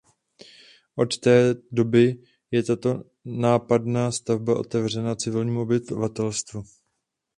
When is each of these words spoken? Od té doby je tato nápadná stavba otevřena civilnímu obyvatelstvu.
Od 0.95 1.17
té 1.17 1.55
doby 1.71 2.23
je 2.51 2.63
tato 2.63 3.03
nápadná 3.25 4.11
stavba 4.11 4.59
otevřena 4.59 5.15
civilnímu 5.15 5.61
obyvatelstvu. 5.61 6.63